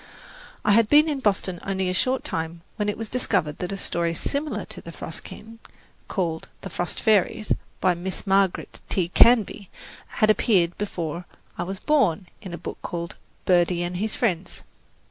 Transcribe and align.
I 0.65 0.71
had 0.71 0.89
been 0.89 1.07
in 1.07 1.19
Boston 1.19 1.59
only 1.63 1.87
a 1.87 1.93
short 1.93 2.23
time 2.23 2.61
when 2.77 2.89
it 2.89 2.97
was 2.97 3.07
discovered 3.07 3.59
that 3.59 3.71
a 3.71 3.77
story 3.77 4.15
similar 4.15 4.65
to 4.65 4.81
"The 4.81 4.91
Frost 4.91 5.23
King," 5.23 5.59
called 6.07 6.47
"The 6.61 6.71
Frost 6.71 6.99
Fairies" 6.99 7.53
by 7.79 7.93
Miss 7.93 8.25
Margaret 8.25 8.79
T. 8.89 9.09
Canby, 9.09 9.69
had 10.07 10.31
appeared 10.31 10.75
before 10.79 11.27
I 11.55 11.61
was 11.61 11.77
born 11.77 12.25
in 12.41 12.51
a 12.51 12.57
book 12.57 12.79
called 12.81 13.15
"Birdie 13.45 13.83
and 13.83 13.97
His 13.97 14.15
Friends." 14.15 14.63